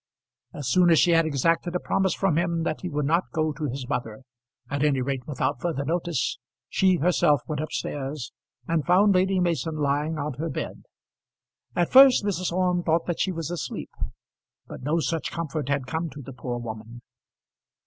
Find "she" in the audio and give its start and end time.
0.97-1.11, 6.69-6.95, 13.19-13.31